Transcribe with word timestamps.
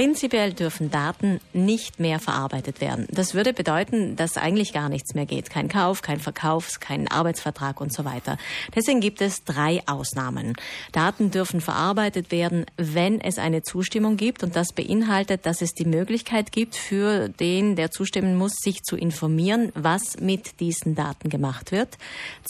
Prinzipiell 0.00 0.54
dürfen 0.54 0.90
Daten 0.90 1.40
nicht 1.52 2.00
mehr 2.00 2.20
verarbeitet 2.20 2.80
werden. 2.80 3.06
Das 3.10 3.34
würde 3.34 3.52
bedeuten, 3.52 4.16
dass 4.16 4.38
eigentlich 4.38 4.72
gar 4.72 4.88
nichts 4.88 5.12
mehr 5.12 5.26
geht. 5.26 5.50
Kein 5.50 5.68
Kauf, 5.68 6.00
kein 6.00 6.20
Verkauf, 6.20 6.80
kein 6.80 7.06
Arbeitsvertrag 7.06 7.82
und 7.82 7.92
so 7.92 8.06
weiter. 8.06 8.38
Deswegen 8.74 9.00
gibt 9.00 9.20
es 9.20 9.44
drei 9.44 9.82
Ausnahmen. 9.84 10.54
Daten 10.92 11.30
dürfen 11.30 11.60
verarbeitet 11.60 12.30
werden, 12.30 12.64
wenn 12.78 13.20
es 13.20 13.36
eine 13.36 13.62
Zustimmung 13.62 14.16
gibt 14.16 14.42
und 14.42 14.56
das 14.56 14.72
beinhaltet, 14.72 15.44
dass 15.44 15.60
es 15.60 15.74
die 15.74 15.84
Möglichkeit 15.84 16.50
gibt 16.50 16.76
für 16.76 17.28
den, 17.28 17.76
der 17.76 17.90
zustimmen 17.90 18.38
muss, 18.38 18.52
sich 18.54 18.82
zu 18.82 18.96
informieren, 18.96 19.70
was 19.74 20.18
mit 20.18 20.60
diesen 20.60 20.94
Daten 20.94 21.28
gemacht 21.28 21.72
wird. 21.72 21.98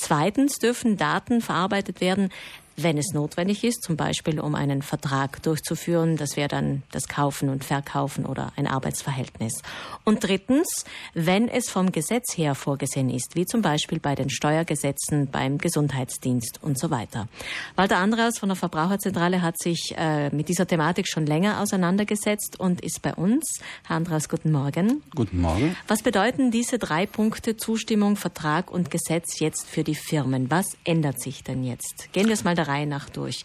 Zweitens 0.01 0.59
dürfen 0.59 0.97
Daten 0.97 1.41
verarbeitet 1.41 2.01
werden, 2.01 2.29
wenn 2.77 2.99
es 2.99 3.13
notwendig 3.13 3.65
ist, 3.65 3.83
zum 3.83 3.97
Beispiel 3.97 4.41
um 4.41 4.55
einen 4.55 4.83
Vertrag 4.83 5.43
durchzuführen. 5.43 6.17
Das 6.17 6.37
wäre 6.37 6.49
dann 6.49 6.83
das 6.93 7.09
Kaufen 7.09 7.49
und 7.49 7.65
Verkaufen 7.65 8.27
oder 8.27 8.53
ein 8.57 8.67
Arbeitsverhältnis. 8.67 9.63
Und 10.05 10.25
drittens, 10.25 10.85
wenn 11.15 11.49
es 11.49 11.71
vom 11.71 11.93
Gesetz 11.93 12.37
her 12.37 12.55
vorgesehen 12.55 13.11
ist, 13.11 13.37
wie 13.37 13.47
zum 13.47 13.63
Beispiel 13.63 14.01
bei 14.01 14.15
den 14.15 14.31
Steuergesetzen, 14.31 15.29
beim 15.31 15.59
Gesundheitsdienst 15.59 16.61
und 16.63 16.79
so 16.79 16.91
weiter. 16.91 17.29
Walter 17.77 17.99
Andreas 17.99 18.39
von 18.39 18.49
der 18.49 18.57
Verbraucherzentrale 18.57 19.43
hat 19.43 19.59
sich 19.59 19.95
äh, 19.97 20.31
mit 20.31 20.49
dieser 20.49 20.67
Thematik 20.67 21.09
schon 21.09 21.27
länger 21.27 21.61
auseinandergesetzt 21.61 22.59
und 22.59 22.81
ist 22.81 23.03
bei 23.03 23.15
uns. 23.15 23.61
Herr 23.87 23.97
Andreas, 23.97 24.29
guten 24.29 24.53
Morgen. 24.53 25.03
Guten 25.15 25.41
Morgen. 25.41 25.77
Was 25.89 26.03
bedeuten 26.03 26.51
diese 26.51 26.79
drei 26.79 27.07
Punkte 27.07 27.57
Zustimmung, 27.57 28.17
Vertrag 28.17 28.71
und 28.71 28.91
Gesetz 28.91 29.39
jetzt 29.41 29.69
für 29.69 29.85
die 29.85 29.95
Firmen? 29.95 30.51
Was 30.51 30.77
ändert 30.85 31.21
sich 31.21 31.45
denn 31.45 31.65
jetzt? 31.65 32.09
Gehen 32.13 32.27
wir 32.27 32.35
es 32.35 32.45
mal 32.45 32.55
der 32.61 32.69
Reihe 32.69 32.87
nach 32.87 33.09
durch. 33.09 33.45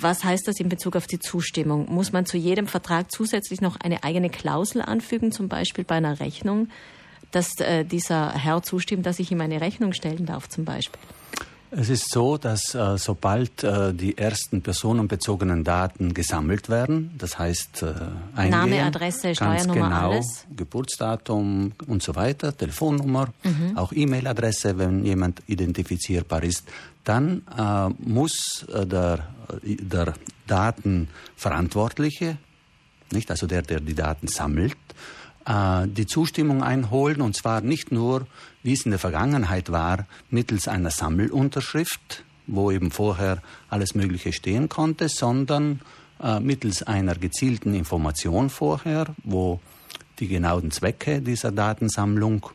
Was 0.00 0.24
heißt 0.24 0.48
das 0.48 0.58
in 0.60 0.68
Bezug 0.68 0.96
auf 0.96 1.06
die 1.06 1.18
Zustimmung? 1.18 1.86
Muss 1.92 2.12
man 2.12 2.26
zu 2.26 2.36
jedem 2.36 2.66
Vertrag 2.66 3.10
zusätzlich 3.10 3.60
noch 3.60 3.76
eine 3.80 4.02
eigene 4.04 4.30
Klausel 4.30 4.82
anfügen, 4.82 5.32
zum 5.32 5.48
Beispiel 5.48 5.84
bei 5.84 5.96
einer 5.96 6.20
Rechnung, 6.20 6.68
dass 7.30 7.58
äh, 7.60 7.84
dieser 7.84 8.32
Herr 8.32 8.62
zustimmt, 8.62 9.06
dass 9.06 9.18
ich 9.18 9.30
ihm 9.30 9.40
eine 9.40 9.60
Rechnung 9.60 9.92
stellen 9.92 10.26
darf, 10.26 10.48
zum 10.48 10.64
Beispiel? 10.64 11.00
Es 11.70 11.88
ist 11.90 12.12
so, 12.12 12.38
dass 12.38 12.74
äh, 12.74 12.96
sobald 12.96 13.64
äh, 13.64 13.92
die 13.92 14.16
ersten 14.16 14.62
personenbezogenen 14.62 15.64
Daten 15.64 16.14
gesammelt 16.14 16.68
werden, 16.68 17.10
das 17.18 17.38
heißt 17.38 17.82
äh, 17.82 17.86
eingehen, 18.36 18.50
Name, 18.50 18.84
Adresse, 18.84 19.34
Steuernummer, 19.34 19.88
genau, 19.88 20.10
alles, 20.12 20.46
Geburtsdatum 20.56 21.72
und 21.88 22.02
so 22.02 22.14
weiter, 22.14 22.56
Telefonnummer, 22.56 23.32
mhm. 23.42 23.76
auch 23.76 23.92
E-Mail-Adresse, 23.92 24.78
wenn 24.78 25.04
jemand 25.04 25.42
identifizierbar 25.48 26.44
ist, 26.44 26.68
dann 27.06 27.42
äh, 27.56 27.88
muss 27.98 28.66
äh, 28.68 28.84
der, 28.84 29.28
der 29.62 30.14
Datenverantwortliche, 30.46 32.36
nicht 33.12 33.30
also 33.30 33.46
der, 33.46 33.62
der 33.62 33.80
die 33.80 33.94
Daten 33.94 34.26
sammelt, 34.26 34.76
äh, 35.46 35.86
die 35.86 36.06
Zustimmung 36.06 36.64
einholen 36.64 37.22
und 37.22 37.36
zwar 37.36 37.60
nicht 37.60 37.92
nur, 37.92 38.26
wie 38.64 38.72
es 38.72 38.84
in 38.84 38.90
der 38.90 38.98
Vergangenheit 38.98 39.70
war, 39.70 40.06
mittels 40.30 40.66
einer 40.66 40.90
Sammelunterschrift, 40.90 42.24
wo 42.48 42.72
eben 42.72 42.90
vorher 42.90 43.40
alles 43.70 43.94
Mögliche 43.94 44.32
stehen 44.32 44.68
konnte, 44.68 45.08
sondern 45.08 45.80
äh, 46.20 46.40
mittels 46.40 46.82
einer 46.82 47.14
gezielten 47.14 47.72
Information 47.74 48.50
vorher, 48.50 49.14
wo 49.22 49.60
die 50.18 50.26
genauen 50.26 50.72
Zwecke 50.72 51.22
dieser 51.22 51.52
Datensammlung 51.52 52.46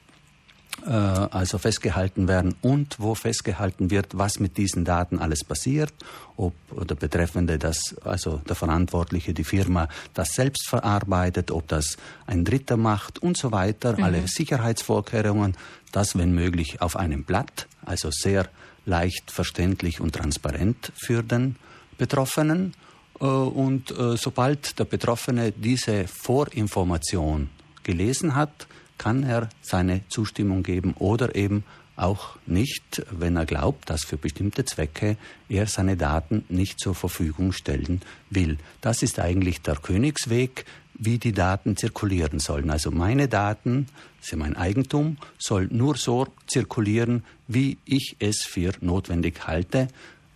also 0.85 1.57
festgehalten 1.57 2.27
werden 2.27 2.55
und 2.61 2.99
wo 2.99 3.15
festgehalten 3.15 3.91
wird, 3.91 4.17
was 4.17 4.39
mit 4.39 4.57
diesen 4.57 4.85
Daten 4.85 5.19
alles 5.19 5.43
passiert, 5.43 5.93
ob 6.37 6.53
der 6.87 6.95
Betreffende 6.95 7.57
das, 7.57 7.95
also 8.03 8.41
der 8.47 8.55
Verantwortliche, 8.55 9.33
die 9.33 9.43
Firma 9.43 9.87
das 10.13 10.33
selbst 10.33 10.67
verarbeitet, 10.67 11.51
ob 11.51 11.67
das 11.67 11.97
ein 12.25 12.45
Dritter 12.45 12.77
macht 12.77 13.19
und 13.19 13.37
so 13.37 13.51
weiter, 13.51 13.97
mhm. 13.97 14.03
alle 14.03 14.27
Sicherheitsvorkehrungen, 14.27 15.55
das 15.91 16.17
wenn 16.17 16.33
möglich 16.33 16.81
auf 16.81 16.95
einem 16.95 17.23
Blatt, 17.23 17.67
also 17.85 18.09
sehr 18.11 18.47
leicht 18.85 19.31
verständlich 19.31 19.99
und 19.99 20.15
transparent 20.15 20.91
für 20.95 21.23
den 21.23 21.55
Betroffenen. 21.97 22.73
Äh, 23.19 23.25
und 23.25 23.91
äh, 23.91 24.17
sobald 24.17 24.79
der 24.79 24.85
Betroffene 24.85 25.51
diese 25.51 26.07
Vorinformation 26.07 27.49
gelesen 27.83 28.35
hat, 28.35 28.67
kann 28.97 29.23
er 29.23 29.49
seine 29.61 30.01
Zustimmung 30.09 30.63
geben 30.63 30.93
oder 30.97 31.35
eben 31.35 31.63
auch 31.95 32.37
nicht, 32.45 33.05
wenn 33.11 33.35
er 33.35 33.45
glaubt, 33.45 33.89
dass 33.89 34.03
für 34.03 34.17
bestimmte 34.17 34.65
Zwecke 34.65 35.17
er 35.49 35.67
seine 35.67 35.97
Daten 35.97 36.45
nicht 36.49 36.79
zur 36.79 36.95
Verfügung 36.95 37.51
stellen 37.51 38.01
will. 38.29 38.57
Das 38.81 39.03
ist 39.03 39.19
eigentlich 39.19 39.61
der 39.61 39.75
Königsweg, 39.75 40.65
wie 40.93 41.17
die 41.17 41.31
Daten 41.31 41.77
zirkulieren 41.77 42.39
sollen. 42.39 42.69
Also 42.69 42.91
meine 42.91 43.27
Daten, 43.27 43.87
ist 44.21 44.35
mein 44.35 44.55
Eigentum, 44.55 45.17
soll 45.39 45.67
nur 45.71 45.97
so 45.97 46.27
zirkulieren, 46.47 47.23
wie 47.47 47.77
ich 47.85 48.15
es 48.19 48.43
für 48.43 48.71
notwendig 48.81 49.47
halte. 49.47 49.87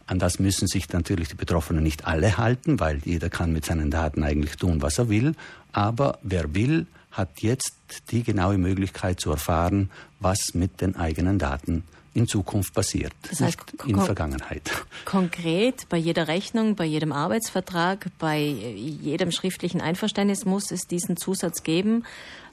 An 0.08 0.20
das 0.20 0.40
müssen 0.40 0.68
sich 0.68 0.92
natürlich 0.92 1.30
die 1.30 1.36
Betroffenen 1.36 1.84
nicht 1.84 2.06
alle 2.06 2.38
halten, 2.38 2.80
weil 2.80 3.00
jeder 3.06 3.30
kann 3.30 3.54
mit 3.54 3.66
seinen 3.66 3.92
Daten 3.92 4.24
eigentlich 4.24 4.56
tun, 4.56 4.82
was 4.82 4.98
er 5.00 5.10
will. 5.10 5.36
Aber 5.72 6.20
wer 6.24 6.54
will, 6.56 6.88
hat 7.16 7.42
jetzt 7.42 7.74
die 8.12 8.24
genaue 8.24 8.58
Möglichkeit 8.58 9.20
zu 9.20 9.32
erfahren, 9.32 9.90
was 10.20 10.54
mit 10.54 10.82
den 10.82 10.96
eigenen 10.96 11.40
Daten 11.40 11.84
in 12.14 12.28
Zukunft 12.28 12.74
passiert, 12.74 13.14
das 13.30 13.42
heißt, 13.42 13.74
nicht 13.74 13.88
in 13.88 14.02
Vergangenheit. 14.02 14.72
Konkret 15.06 15.88
bei 15.90 15.98
jeder 15.98 16.30
Rechnung, 16.30 16.76
bei 16.76 16.86
jedem 16.86 17.12
Arbeitsvertrag, 17.12 18.10
bei 18.20 18.40
jedem 18.40 19.32
schriftlichen 19.32 19.82
Einverständnis 19.82 20.46
muss 20.46 20.72
es 20.72 20.88
diesen 20.88 21.18
Zusatz 21.18 21.64
geben, 21.64 22.06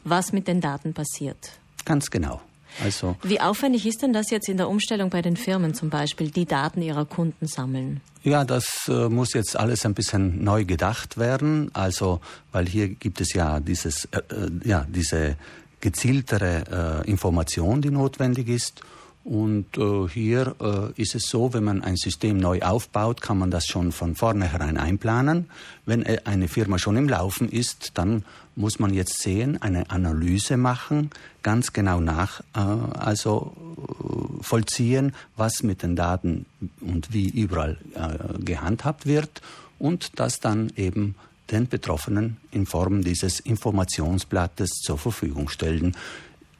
was 0.03 0.33
mit 0.33 0.49
den 0.49 0.61
Daten 0.61 0.95
passiert. 0.95 1.53
Ganz 1.85 2.11
genau. 2.11 2.41
Also 2.83 3.17
Wie 3.23 3.41
aufwendig 3.41 3.87
ist 3.87 4.03
denn 4.03 4.13
das 4.13 4.31
jetzt 4.31 4.49
in 4.49 4.57
der 4.57 4.69
Umstellung 4.69 5.11
bei 5.11 5.23
den 5.23 5.37
Firmen 5.37 5.75
zum 5.75 5.91
Beispiel, 5.91 6.31
die 6.31 6.47
Daten 6.47 6.83
ihrer 6.83 7.05
Kunden 7.05 7.47
sammeln? 7.47 8.01
Ja, 8.25 8.45
das 8.45 8.89
äh, 8.89 9.09
muss 9.09 9.35
jetzt 9.35 9.57
alles 9.57 9.85
ein 9.85 9.95
bisschen 9.95 10.45
neu 10.45 10.65
gedacht 10.65 11.19
werden. 11.19 11.71
Also, 11.73 12.21
weil 12.53 12.67
hier 12.67 12.89
gibt 12.89 13.21
es 13.21 13.33
ja 13.33 13.59
dieses, 13.61 14.05
äh, 14.07 14.19
äh 14.19 14.51
ja, 14.65 14.87
diese 14.89 15.37
gezieltere 15.81 17.03
äh, 17.05 17.11
Information, 17.11 17.83
die 17.83 17.91
notwendig 17.91 18.49
ist. 18.49 18.83
Und 19.25 19.79
äh, 19.79 20.09
hier 20.09 20.57
äh, 20.61 21.01
ist 21.01 21.15
es 21.15 21.29
so, 21.29 21.53
wenn 21.55 21.63
man 21.63 21.83
ein 21.83 21.97
System 21.97 22.39
neu 22.39 22.61
aufbaut, 22.63 23.21
kann 23.21 23.39
man 23.39 23.53
das 23.53 23.67
schon 23.67 23.93
von 23.93 24.17
vornherein 24.17 24.77
einplanen. 24.77 25.49
Wenn 25.87 26.03
äh, 26.03 26.19
eine 26.25 26.49
Firma 26.49 26.79
schon 26.79 26.97
im 26.97 27.09
Laufen 27.09 27.49
ist, 27.49 27.93
dann 27.95 28.25
muss 28.57 28.81
man 28.81 28.93
jetzt 28.93 29.21
sehen, 29.21 29.63
eine 29.63 29.91
Analyse 29.91 30.57
machen, 30.57 31.11
ganz 31.43 31.73
genau 31.73 32.01
nach, 32.01 32.41
äh, 32.55 32.59
also 32.59 33.55
äh, 33.79 34.43
vollziehen, 34.43 35.15
was 35.37 35.63
mit 35.63 35.85
den 35.85 35.95
Daten 35.95 36.47
und 36.81 37.13
wie 37.13 37.29
überall 37.29 37.79
äh, 37.95 38.43
gehandhabt 38.43 39.07
wird 39.07 39.41
und 39.79 40.19
das 40.19 40.41
dann 40.41 40.73
eben 40.77 41.15
den 41.51 41.69
Betroffenen 41.69 42.39
in 42.51 42.67
Form 42.67 43.03
dieses 43.03 43.39
Informationsblattes 43.39 44.81
zur 44.83 44.99
Verfügung 44.99 45.49
stellen. 45.49 45.95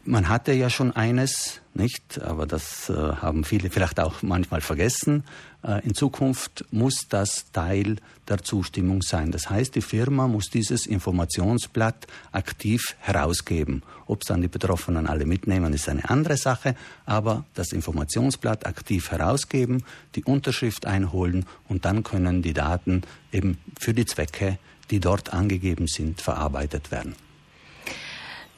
Man 0.05 0.29
hatte 0.29 0.53
ja 0.53 0.69
schon 0.69 0.91
eines, 0.97 1.61
nicht? 1.75 2.21
Aber 2.21 2.45
das 2.45 2.91
äh, 2.91 2.93
haben 2.95 3.45
viele 3.45 3.71
vielleicht 3.71 4.01
auch 4.01 4.21
manchmal 4.23 4.61
vergessen. 4.61 5.23
Äh, 5.63 5.87
in 5.87 5.95
Zukunft 5.95 6.65
muss 6.73 7.07
das 7.09 7.53
Teil 7.53 7.97
der 8.27 8.43
Zustimmung 8.43 9.03
sein. 9.03 9.31
Das 9.31 9.49
heißt, 9.49 9.77
die 9.77 9.81
Firma 9.81 10.27
muss 10.27 10.51
dieses 10.51 10.87
Informationsblatt 10.87 12.09
aktiv 12.33 12.97
herausgeben. 12.99 13.85
Ob 14.07 14.23
es 14.23 14.27
dann 14.27 14.43
die 14.43 14.49
Betroffenen 14.49 15.07
alle 15.07 15.25
mitnehmen, 15.25 15.73
ist 15.73 15.89
eine 15.89 16.11
andere 16.11 16.37
Sache. 16.37 16.75
Aber 17.07 17.45
das 17.55 17.73
Informationsblatt 17.73 18.67
aktiv 18.67 19.13
herausgeben, 19.13 19.85
die 20.17 20.25
Unterschrift 20.25 20.85
einholen 20.85 21.47
und 21.69 21.85
dann 21.85 22.03
können 22.03 22.43
die 22.43 22.55
Daten 22.55 23.03
eben 23.31 23.59
für 23.79 23.95
die 23.95 24.07
Zwecke, 24.07 24.59
die 24.91 24.99
dort 24.99 25.33
angegeben 25.33 25.87
sind, 25.87 26.21
verarbeitet 26.21 26.91
werden. 26.91 27.15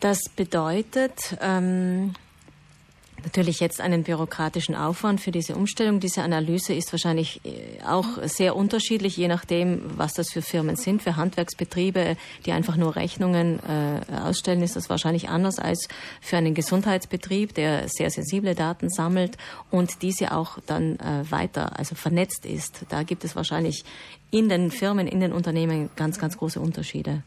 Das 0.05 0.29
bedeutet 0.29 1.35
ähm, 1.41 2.13
natürlich 3.23 3.59
jetzt 3.61 3.81
einen 3.81 4.03
bürokratischen 4.03 4.75
Aufwand 4.75 5.19
für 5.19 5.31
diese 5.31 5.55
Umstellung. 5.57 5.99
Diese 5.99 6.23
Analyse 6.23 6.75
ist 6.75 6.93
wahrscheinlich 6.93 7.41
äh, 7.47 7.83
auch 7.87 8.23
sehr 8.25 8.55
unterschiedlich, 8.55 9.17
je 9.17 9.29
nachdem, 9.29 9.81
was 9.97 10.13
das 10.13 10.31
für 10.31 10.43
Firmen 10.43 10.77
sind. 10.77 11.03
Für 11.03 11.17
Handwerksbetriebe, 11.17 12.19
die 12.45 12.53
einfach 12.53 12.77
nur 12.77 12.97
Rechnungen 12.97 13.61
äh, 13.61 14.15
ausstellen, 14.15 14.63
ist 14.63 14.77
das 14.77 14.91
wahrscheinlich 14.91 15.31
anders 15.31 15.59
als 15.59 15.89
für 16.21 16.37
einen 16.37 16.53
Gesundheitsbetrieb, 16.53 17.55
der 17.55 17.89
sehr 17.89 18.11
sensible 18.11 18.55
Daten 18.55 18.91
sammelt 18.91 19.39
und 19.71 20.03
diese 20.03 20.37
auch 20.37 20.59
dann 20.67 20.99
äh, 20.99 21.25
weiter, 21.31 21.79
also 21.79 21.95
vernetzt 21.95 22.45
ist. 22.45 22.85
Da 22.91 23.05
gibt 23.05 23.25
es 23.25 23.35
wahrscheinlich 23.37 23.87
in 24.31 24.51
den 24.51 24.71
Firmen, 24.71 25.07
in 25.07 25.21
den 25.21 25.33
Unternehmen 25.33 25.89
ganz, 25.97 26.19
ganz 26.19 26.37
große 26.37 26.61
Unterschiede. 26.61 27.23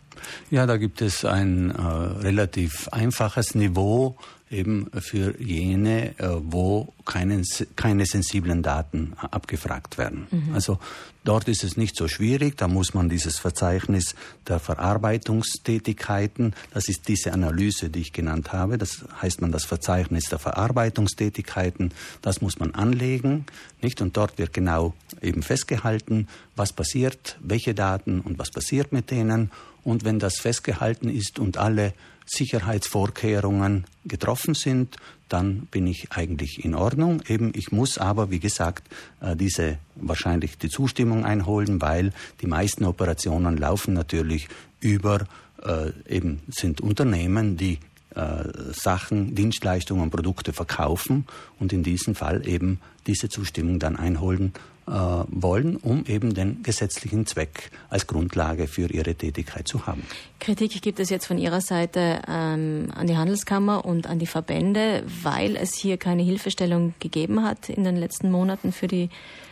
Ja, 0.49 0.65
da 0.65 0.77
gibt 0.77 1.01
es 1.01 1.25
ein 1.25 1.71
äh, 1.71 1.81
relativ 1.81 2.87
einfaches 2.89 3.55
Niveau 3.55 4.17
eben 4.49 4.89
für 4.99 5.41
jene, 5.41 6.17
äh, 6.19 6.29
wo 6.39 6.93
keine, 7.05 7.41
keine 7.75 8.05
sensiblen 8.05 8.63
Daten 8.63 9.13
abgefragt 9.17 9.97
werden. 9.97 10.27
Mhm. 10.31 10.53
Also 10.53 10.79
dort 11.23 11.49
ist 11.49 11.63
es 11.63 11.75
nicht 11.75 11.97
so 11.97 12.07
schwierig, 12.07 12.55
da 12.57 12.67
muss 12.67 12.93
man 12.93 13.09
dieses 13.09 13.39
Verzeichnis 13.39 14.15
der 14.47 14.59
Verarbeitungstätigkeiten, 14.59 16.55
das 16.73 16.87
ist 16.87 17.07
diese 17.09 17.33
Analyse, 17.33 17.89
die 17.89 18.01
ich 18.01 18.13
genannt 18.13 18.53
habe, 18.53 18.77
das 18.77 19.03
heißt 19.21 19.41
man 19.41 19.51
das 19.51 19.65
Verzeichnis 19.65 20.25
der 20.29 20.39
Verarbeitungstätigkeiten, 20.39 21.91
das 22.21 22.41
muss 22.41 22.59
man 22.59 22.73
anlegen, 22.73 23.45
nicht? 23.81 24.01
Und 24.01 24.15
dort 24.15 24.37
wird 24.37 24.53
genau 24.53 24.93
eben 25.21 25.43
festgehalten, 25.43 26.27
was 26.55 26.73
passiert, 26.73 27.37
welche 27.41 27.73
Daten 27.73 28.21
und 28.21 28.39
was 28.39 28.49
passiert 28.49 28.91
mit 28.91 29.11
denen. 29.11 29.51
Und 29.87 30.03
wenn 30.03 30.19
das 30.19 30.39
festgehalten 30.39 31.07
ist 31.07 31.39
und 31.39 31.55
alle 31.55 31.93
Sicherheitsvorkehrungen 32.25 33.85
getroffen 34.03 34.53
sind, 34.53 34.97
dann 35.29 35.61
bin 35.71 35.87
ich 35.87 36.11
eigentlich 36.11 36.65
in 36.65 36.75
Ordnung. 36.75 37.21
Eben, 37.29 37.53
ich 37.55 37.71
muss 37.71 37.97
aber, 37.97 38.29
wie 38.29 38.41
gesagt, 38.41 38.85
äh, 39.21 39.37
diese 39.37 39.77
wahrscheinlich 39.95 40.57
die 40.57 40.67
Zustimmung 40.67 41.23
einholen, 41.23 41.81
weil 41.81 42.11
die 42.41 42.47
meisten 42.47 42.83
Operationen 42.83 43.55
laufen 43.55 43.93
natürlich 43.93 44.49
über 44.81 45.25
äh, 45.63 45.91
eben 46.05 46.41
sind 46.49 46.81
Unternehmen, 46.81 47.55
die 47.55 47.79
äh, 48.13 48.43
Sachen, 48.73 49.35
Dienstleistungen, 49.35 50.09
Produkte 50.09 50.51
verkaufen 50.51 51.25
und 51.61 51.71
in 51.71 51.83
diesem 51.83 52.13
Fall 52.13 52.45
eben 52.45 52.81
diese 53.07 53.29
Zustimmung 53.29 53.79
dann 53.79 53.95
einholen 53.95 54.51
wollen, 54.87 55.75
um 55.75 56.05
eben 56.05 56.33
den 56.33 56.63
gesetzlichen 56.63 57.25
Zweck 57.25 57.71
als 57.89 58.07
Grundlage 58.07 58.67
für 58.67 58.89
ihre 58.89 59.15
Tätigkeit 59.15 59.67
zu 59.67 59.85
haben. 59.85 60.03
Kritik 60.39 60.81
gibt 60.81 60.99
es 60.99 61.09
jetzt 61.09 61.25
von 61.25 61.37
Ihrer 61.37 61.61
Seite 61.61 62.21
ähm, 62.27 62.89
an 62.95 63.07
die 63.07 63.17
Handelskammer 63.17 63.83
und 63.85 64.07
an 64.07 64.19
die 64.19 64.27
Verbände, 64.27 65.03
weil 65.23 65.55
es 65.57 65.75
hier 65.75 65.97
keine 65.97 66.23
Hilfestellung 66.23 66.93
gegeben 66.99 67.43
hat 67.43 67.69
in 67.69 67.83
den 67.83 67.97
letzten 67.97 68.31
Monaten 68.31 68.71
für 68.71 68.87
die 68.87 69.09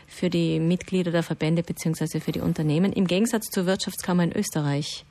für 0.08 0.30
die 0.30 0.60
Mitglieder 0.60 1.12
der 1.12 1.24
Verbände 1.24 1.64
bzw. 1.64 2.20
für 2.20 2.32
die 2.32 2.40
Unternehmen, 2.40 2.94
im 2.94 3.08
Gegensatz 3.08 3.50
zur 3.50 3.66
Wirtschaftskammer 3.66 4.24
in 4.24 4.36
Österreich. 4.36 5.04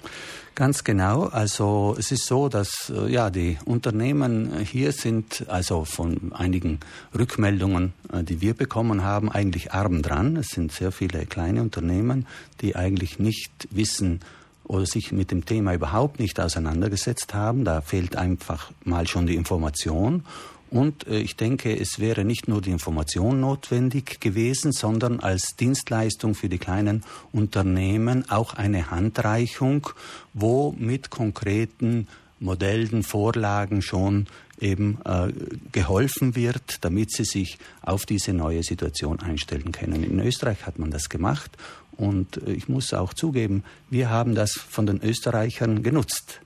Ganz 0.54 0.84
genau. 0.84 1.24
Also 1.24 1.96
es 1.98 2.12
ist 2.12 2.26
so, 2.26 2.48
dass 2.48 2.92
äh, 2.94 3.10
ja 3.10 3.30
die 3.30 3.58
Unternehmen 3.64 4.56
hier 4.60 4.92
sind 4.92 5.46
also 5.48 5.84
von 5.84 6.32
einigen 6.32 6.78
Rückmeldungen, 7.16 7.92
äh, 8.12 8.22
die 8.22 8.40
wir 8.40 8.54
bekommen 8.54 9.02
haben, 9.02 9.32
eigentlich 9.32 9.72
arm 9.72 10.00
dran. 10.00 10.36
Es 10.36 10.48
sind 10.50 10.70
sehr 10.70 10.92
viele 10.92 11.26
kleine 11.26 11.60
Unternehmen, 11.60 12.26
die 12.60 12.76
eigentlich 12.76 13.18
nicht 13.18 13.66
wissen 13.72 14.20
oder 14.62 14.86
sich 14.86 15.10
mit 15.10 15.32
dem 15.32 15.44
Thema 15.44 15.74
überhaupt 15.74 16.20
nicht 16.20 16.38
auseinandergesetzt 16.38 17.34
haben. 17.34 17.64
Da 17.64 17.80
fehlt 17.80 18.14
einfach 18.14 18.70
mal 18.84 19.08
schon 19.08 19.26
die 19.26 19.34
Information. 19.34 20.24
Und 20.70 21.06
äh, 21.06 21.18
ich 21.18 21.36
denke, 21.36 21.78
es 21.78 21.98
wäre 21.98 22.24
nicht 22.24 22.48
nur 22.48 22.60
die 22.60 22.70
Information 22.70 23.40
notwendig 23.40 24.20
gewesen, 24.20 24.72
sondern 24.72 25.20
als 25.20 25.56
Dienstleistung 25.56 26.34
für 26.34 26.48
die 26.48 26.58
kleinen 26.58 27.04
Unternehmen 27.32 28.28
auch 28.30 28.54
eine 28.54 28.90
Handreichung, 28.90 29.88
wo 30.32 30.74
mit 30.78 31.10
konkreten 31.10 32.08
Modellen, 32.40 33.02
Vorlagen 33.02 33.82
schon 33.82 34.26
eben 34.60 34.98
äh, 35.04 35.32
geholfen 35.72 36.36
wird, 36.36 36.84
damit 36.84 37.12
sie 37.12 37.24
sich 37.24 37.58
auf 37.82 38.06
diese 38.06 38.32
neue 38.32 38.62
Situation 38.62 39.20
einstellen 39.20 39.72
können. 39.72 40.04
In 40.04 40.20
Österreich 40.20 40.66
hat 40.66 40.78
man 40.78 40.90
das 40.90 41.08
gemacht 41.08 41.56
und 41.96 42.38
äh, 42.46 42.52
ich 42.52 42.68
muss 42.68 42.92
auch 42.92 43.14
zugeben, 43.14 43.64
wir 43.90 44.10
haben 44.10 44.34
das 44.34 44.52
von 44.52 44.86
den 44.86 45.02
Österreichern 45.02 45.82
genutzt. 45.82 46.40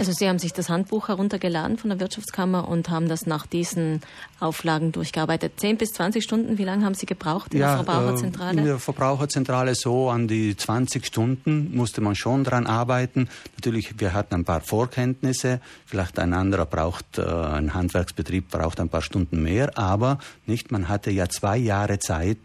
Also 0.00 0.12
Sie 0.12 0.28
haben 0.28 0.38
sich 0.38 0.52
das 0.52 0.68
Handbuch 0.68 1.08
heruntergeladen 1.08 1.78
von 1.78 1.90
der 1.90 2.00
Wirtschaftskammer 2.00 2.68
und 2.68 2.90
haben 2.90 3.08
das 3.08 3.26
nach 3.26 3.46
diesen 3.46 4.00
Auflagen 4.40 4.92
durchgearbeitet. 4.92 5.54
Zehn 5.56 5.76
bis 5.76 5.92
20 5.92 6.22
Stunden, 6.22 6.58
wie 6.58 6.64
lange 6.64 6.84
haben 6.84 6.94
Sie 6.94 7.06
gebraucht 7.06 7.54
in 7.54 7.60
ja, 7.60 7.76
der 7.76 7.84
Verbraucherzentrale? 7.84 8.58
in 8.58 8.66
der 8.66 8.78
Verbraucherzentrale 8.78 9.74
so 9.74 10.10
an 10.10 10.28
die 10.28 10.56
20 10.56 11.06
Stunden 11.06 11.76
musste 11.76 12.00
man 12.00 12.14
schon 12.14 12.44
dran 12.44 12.66
arbeiten. 12.66 13.28
Natürlich, 13.56 13.98
wir 13.98 14.12
hatten 14.12 14.34
ein 14.34 14.44
paar 14.44 14.60
Vorkenntnisse. 14.60 15.60
Vielleicht 15.86 16.18
ein 16.18 16.32
anderer 16.34 16.66
braucht, 16.66 17.18
äh, 17.18 17.22
ein 17.22 17.74
Handwerksbetrieb 17.74 18.50
braucht 18.50 18.80
ein 18.80 18.88
paar 18.88 19.02
Stunden 19.02 19.42
mehr, 19.42 19.76
aber 19.78 20.18
nicht, 20.46 20.72
man 20.72 20.88
hatte 20.88 21.10
ja 21.10 21.28
zwei 21.28 21.56
Jahre 21.56 21.98
Zeit, 21.98 22.38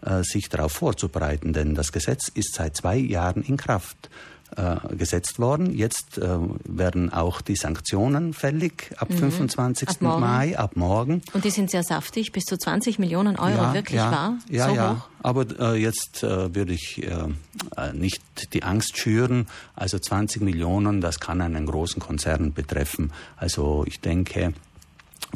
äh, 0.00 0.22
sich 0.22 0.48
darauf 0.48 0.72
vorzubereiten, 0.72 1.52
denn 1.52 1.74
das 1.74 1.90
Gesetz 1.90 2.28
ist 2.28 2.54
seit 2.54 2.76
zwei 2.76 2.96
Jahren 2.96 3.42
in 3.42 3.56
Kraft 3.56 4.08
äh, 4.56 4.96
gesetzt 4.96 5.38
worden. 5.38 5.74
Jetzt 5.74 6.18
äh, 6.18 6.38
werden 6.64 7.12
auch 7.12 7.40
die 7.40 7.56
Sanktionen 7.56 8.32
fällig 8.32 8.92
ab 8.96 9.10
mhm. 9.10 9.30
25. 9.30 9.88
Ab 9.88 10.00
Mai, 10.00 10.58
ab 10.58 10.76
morgen. 10.76 11.22
Und 11.32 11.44
die 11.44 11.50
sind 11.50 11.70
sehr 11.70 11.82
saftig, 11.82 12.32
bis 12.32 12.44
zu 12.44 12.56
20 12.56 12.98
Millionen 12.98 13.38
Euro, 13.38 13.62
ja, 13.62 13.74
wirklich 13.74 13.96
ja, 13.96 14.10
wahr? 14.10 14.38
Ja, 14.48 14.68
so 14.68 14.74
ja. 14.74 14.96
Hoch? 14.96 15.08
Aber 15.22 15.46
äh, 15.60 15.76
jetzt 15.76 16.22
äh, 16.22 16.54
würde 16.54 16.72
ich 16.72 17.02
äh, 17.02 17.92
nicht 17.92 18.22
die 18.54 18.62
Angst 18.62 18.98
schüren. 18.98 19.46
Also 19.76 19.98
20 19.98 20.42
Millionen, 20.42 21.00
das 21.00 21.20
kann 21.20 21.40
einen 21.40 21.66
großen 21.66 22.00
Konzern 22.00 22.52
betreffen. 22.52 23.12
Also 23.36 23.84
ich 23.86 24.00
denke, 24.00 24.54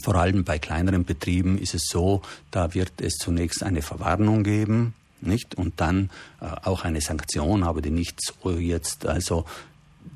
vor 0.03 0.15
allem 0.15 0.45
bei 0.45 0.59
kleineren 0.59 1.05
Betrieben 1.05 1.59
ist 1.59 1.75
es 1.75 1.85
so, 1.87 2.23
da 2.51 2.75
wird 2.75 3.01
es 3.01 3.15
zunächst 3.15 3.63
eine 3.63 3.83
Verwarnung 3.83 4.43
geben 4.43 4.95
nicht? 5.23 5.55
Und 5.55 5.81
dann 5.81 6.11
äh, 6.41 6.47
auch 6.65 6.85
eine 6.85 7.01
Sanktion, 7.01 7.63
aber 7.63 7.81
die 7.81 7.91
nicht 7.91 8.21
so 8.21 8.51
jetzt 8.53 9.07
also 9.07 9.45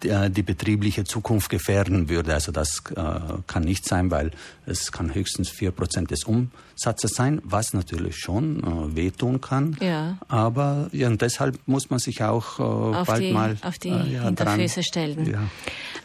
die, 0.02 0.42
betriebliche 0.42 1.04
Zukunft 1.04 1.50
gefährden 1.50 2.08
würde. 2.08 2.34
Also 2.34 2.52
das 2.52 2.82
äh, 2.94 3.02
kann 3.46 3.62
nicht 3.62 3.86
sein, 3.86 4.10
weil 4.10 4.30
es 4.66 4.92
kann 4.92 5.14
höchstens 5.14 5.48
vier 5.48 5.70
Prozent 5.70 6.10
des 6.10 6.24
Umsatzes 6.24 7.12
sein, 7.12 7.40
was 7.44 7.72
natürlich 7.72 8.16
schon 8.16 8.62
äh, 8.62 8.96
wehtun 8.96 9.40
kann. 9.40 9.76
Ja. 9.80 10.18
Aber 10.28 10.88
ja, 10.92 11.08
und 11.08 11.22
deshalb 11.22 11.58
muss 11.66 11.90
man 11.90 11.98
sich 11.98 12.22
auch 12.22 12.58
äh, 12.58 12.62
auf 12.62 13.06
bald 13.06 13.22
die, 13.22 13.32
mal 13.32 13.56
auf 13.62 13.78
die 13.78 13.88
äh, 13.88 14.12
ja, 14.12 14.22
Hinterfüße 14.24 14.74
dran, 14.74 14.84
stellen. 14.84 15.30
Ja. 15.30 15.42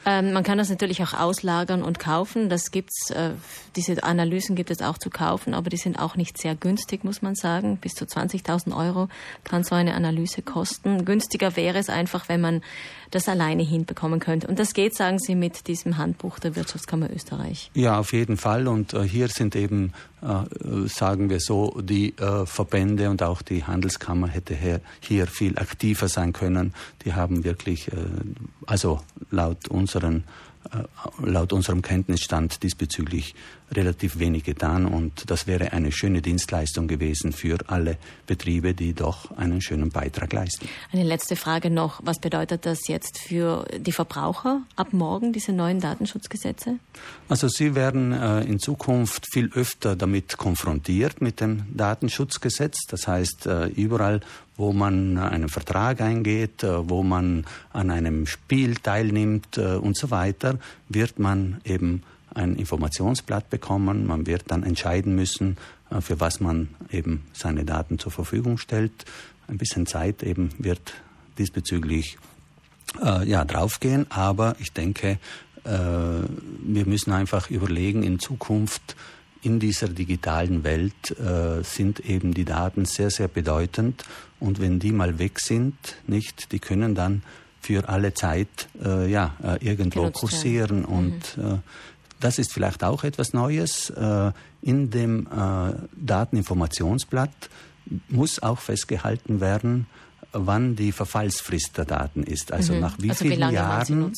Ähm, 0.05 0.33
man 0.33 0.43
kann 0.43 0.57
das 0.57 0.69
natürlich 0.69 1.03
auch 1.03 1.13
auslagern 1.13 1.83
und 1.83 1.99
kaufen. 1.99 2.49
Das 2.49 2.71
gibt's, 2.71 3.11
äh, 3.11 3.31
diese 3.75 4.03
Analysen 4.03 4.55
gibt 4.55 4.71
es 4.71 4.81
auch 4.81 4.97
zu 4.97 5.09
kaufen, 5.09 5.53
aber 5.53 5.69
die 5.69 5.77
sind 5.77 5.99
auch 5.99 6.15
nicht 6.15 6.37
sehr 6.37 6.55
günstig, 6.55 7.03
muss 7.03 7.21
man 7.21 7.35
sagen. 7.35 7.77
Bis 7.77 7.93
zu 7.93 8.05
20.000 8.05 8.75
Euro 8.75 9.09
kann 9.43 9.63
so 9.63 9.75
eine 9.75 9.93
Analyse 9.93 10.41
kosten. 10.41 11.05
Günstiger 11.05 11.55
wäre 11.55 11.77
es 11.77 11.89
einfach, 11.89 12.29
wenn 12.29 12.41
man 12.41 12.61
das 13.11 13.27
alleine 13.27 13.63
hinbekommen 13.81 14.19
könnte. 14.19 14.47
Und 14.47 14.59
das 14.59 14.73
geht, 14.73 14.95
sagen 14.95 15.19
Sie, 15.19 15.35
mit 15.35 15.67
diesem 15.67 15.97
Handbuch 15.97 16.39
der 16.39 16.55
Wirtschaftskammer 16.55 17.09
Österreich. 17.11 17.71
Ja, 17.73 17.99
auf 17.99 18.13
jeden 18.13 18.37
Fall. 18.37 18.67
Und 18.67 18.93
äh, 18.93 19.03
hier 19.03 19.27
sind 19.27 19.55
eben, 19.55 19.93
äh, 20.21 20.87
sagen 20.87 21.29
wir 21.29 21.39
so, 21.39 21.81
die 21.81 22.17
äh, 22.17 22.45
Verbände 22.45 23.09
und 23.09 23.23
auch 23.23 23.41
die 23.41 23.63
Handelskammer 23.63 24.27
hätte 24.27 24.55
hier, 24.55 24.81
hier 24.99 25.27
viel 25.27 25.57
aktiver 25.57 26.07
sein 26.07 26.33
können. 26.33 26.73
Die 27.05 27.13
haben 27.13 27.43
wirklich, 27.43 27.87
äh, 27.87 27.95
also 28.65 29.01
laut 29.29 29.67
unseren 29.67 30.23
äh, 30.71 30.83
laut 31.25 31.53
unserem 31.53 31.81
Kenntnisstand 31.81 32.61
diesbezüglich 32.61 33.33
relativ 33.71 34.19
wenig 34.19 34.43
getan 34.43 34.85
und 34.85 35.29
das 35.29 35.47
wäre 35.47 35.71
eine 35.71 35.91
schöne 35.91 36.21
Dienstleistung 36.21 36.87
gewesen 36.87 37.31
für 37.31 37.57
alle 37.67 37.97
Betriebe, 38.27 38.73
die 38.73 38.93
doch 38.93 39.35
einen 39.37 39.61
schönen 39.61 39.89
Beitrag 39.89 40.33
leisten. 40.33 40.67
Eine 40.91 41.03
letzte 41.03 41.35
Frage 41.35 41.69
noch. 41.69 42.01
Was 42.03 42.19
bedeutet 42.19 42.65
das 42.65 42.87
jetzt 42.87 43.17
für 43.17 43.65
die 43.77 43.91
Verbraucher 43.91 44.61
ab 44.75 44.93
morgen, 44.93 45.33
diese 45.33 45.53
neuen 45.53 45.79
Datenschutzgesetze? 45.79 46.79
Also 47.29 47.47
sie 47.47 47.75
werden 47.75 48.11
äh, 48.11 48.41
in 48.43 48.59
Zukunft 48.59 49.27
viel 49.31 49.51
öfter 49.53 49.95
damit 49.95 50.37
konfrontiert 50.37 51.21
mit 51.21 51.39
dem 51.39 51.65
Datenschutzgesetz. 51.75 52.85
Das 52.89 53.07
heißt, 53.07 53.45
äh, 53.45 53.67
überall, 53.67 54.21
wo 54.57 54.73
man 54.73 55.17
einen 55.17 55.49
Vertrag 55.49 56.01
eingeht, 56.01 56.63
äh, 56.63 56.89
wo 56.89 57.03
man 57.03 57.45
an 57.71 57.89
einem 57.89 58.27
Spiel 58.27 58.75
teilnimmt 58.75 59.57
äh, 59.57 59.75
und 59.75 59.97
so 59.97 60.11
weiter, 60.11 60.59
wird 60.89 61.19
man 61.19 61.61
eben 61.63 62.03
ein 62.33 62.55
Informationsblatt 62.55 63.49
bekommen. 63.49 64.07
Man 64.07 64.25
wird 64.25 64.43
dann 64.47 64.63
entscheiden 64.63 65.15
müssen, 65.15 65.57
äh, 65.89 66.01
für 66.01 66.19
was 66.19 66.39
man 66.39 66.69
eben 66.91 67.23
seine 67.33 67.65
Daten 67.65 67.99
zur 67.99 68.11
Verfügung 68.11 68.57
stellt. 68.57 69.05
Ein 69.47 69.57
bisschen 69.57 69.85
Zeit 69.85 70.23
eben 70.23 70.49
wird 70.57 70.93
diesbezüglich 71.37 72.17
äh, 73.01 73.27
ja, 73.27 73.45
draufgehen. 73.45 74.05
Aber 74.09 74.55
ich 74.59 74.71
denke, 74.73 75.19
äh, 75.63 75.69
wir 75.69 76.85
müssen 76.85 77.11
einfach 77.11 77.49
überlegen, 77.49 78.03
in 78.03 78.19
Zukunft 78.19 78.95
in 79.43 79.59
dieser 79.59 79.87
digitalen 79.87 80.63
Welt 80.63 81.17
äh, 81.19 81.63
sind 81.63 81.99
eben 82.01 82.33
die 82.33 82.45
Daten 82.45 82.85
sehr, 82.85 83.09
sehr 83.09 83.27
bedeutend. 83.27 84.03
Und 84.39 84.59
wenn 84.59 84.79
die 84.79 84.91
mal 84.91 85.19
weg 85.19 85.39
sind, 85.39 85.75
nicht, 86.07 86.51
die 86.51 86.59
können 86.59 86.95
dann 86.95 87.23
für 87.59 87.89
alle 87.89 88.13
Zeit 88.13 88.69
äh, 88.83 89.09
ja, 89.09 89.35
äh, 89.43 89.63
irgendwo 89.65 90.09
kursieren. 90.11 90.85
Und 90.85 91.37
mhm. 91.37 91.43
äh, 91.43 91.57
das 92.21 92.39
ist 92.39 92.53
vielleicht 92.53 92.83
auch 92.83 93.03
etwas 93.03 93.33
Neues. 93.33 93.89
Äh, 93.89 94.31
in 94.61 94.89
dem 94.89 95.27
äh, 95.27 95.73
Dateninformationsblatt 95.95 97.31
muss 98.09 98.41
auch 98.41 98.59
festgehalten 98.59 99.41
werden, 99.41 99.87
wann 100.33 100.75
die 100.75 100.91
Verfallsfrist 100.91 101.77
der 101.77 101.85
Daten 101.85 102.23
ist. 102.23 102.51
Also 102.51 102.73
mhm. 102.73 102.79
nach 102.79 102.95
wie 102.99 103.09
also 103.09 103.25
vielen 103.25 103.49
wie 103.49 103.53
Jahren 103.53 104.13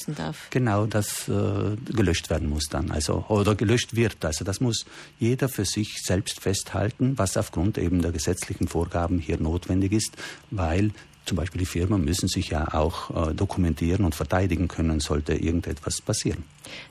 genau 0.50 0.86
das 0.86 1.28
äh, 1.28 1.76
gelöscht 1.92 2.30
werden 2.30 2.50
muss 2.50 2.66
dann, 2.70 2.92
also 2.92 3.26
oder 3.30 3.56
gelöscht 3.56 3.96
wird. 3.96 4.24
Also 4.24 4.46
das 4.46 4.60
muss 4.60 4.86
jeder 5.20 5.50
für 5.50 5.66
sich 5.66 6.02
selbst 6.04 6.42
festhalten, 6.42 7.18
was 7.18 7.38
aufgrund 7.38 7.78
eben 7.78 8.02
der 8.02 8.12
gesetzlichen 8.12 8.68
Vorgaben 8.68 9.18
hier 9.20 9.40
notwendig 9.40 9.92
ist, 9.94 10.16
weil 10.52 10.92
zum 11.26 11.38
Beispiel 11.38 11.60
die 11.60 11.66
Firmen 11.66 12.04
müssen 12.04 12.28
sich 12.28 12.50
ja 12.50 12.74
auch 12.74 13.30
äh, 13.30 13.34
dokumentieren 13.34 14.06
und 14.06 14.16
verteidigen 14.16 14.68
können, 14.68 15.00
sollte 15.00 15.34
irgendetwas 15.34 16.02
passieren. 16.02 16.44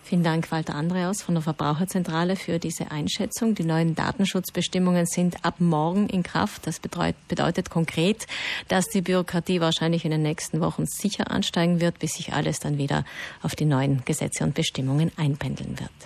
Vielen 0.03 0.23
Dank, 0.23 0.51
Walter 0.51 0.75
Andreas 0.75 1.23
von 1.23 1.35
der 1.35 1.43
Verbraucherzentrale 1.43 2.37
für 2.37 2.59
diese 2.59 2.91
Einschätzung. 2.91 3.55
Die 3.55 3.65
neuen 3.65 3.95
Datenschutzbestimmungen 3.95 5.07
sind 5.07 5.45
ab 5.45 5.57
morgen 5.59 6.09
in 6.09 6.23
Kraft. 6.23 6.67
Das 6.67 6.81
bedeutet 6.81 7.71
konkret, 7.71 8.27
dass 8.69 8.87
die 8.87 9.01
Bürokratie 9.01 9.61
wahrscheinlich 9.61 10.05
in 10.05 10.11
den 10.11 10.23
nächsten 10.23 10.61
Wochen 10.61 10.85
sicher 10.87 11.31
ansteigen 11.31 11.81
wird, 11.81 11.99
bis 11.99 12.15
sich 12.15 12.33
alles 12.33 12.59
dann 12.59 12.79
wieder 12.79 13.05
auf 13.43 13.55
die 13.55 13.65
neuen 13.65 14.05
Gesetze 14.05 14.45
und 14.45 14.55
Bestimmungen 14.55 15.13
einpendeln 15.17 15.79
wird. 15.79 15.93